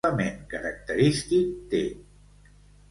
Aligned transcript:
Quin 0.03 0.09
element 0.13 0.37
característic 0.53 1.53
té? 1.75 1.85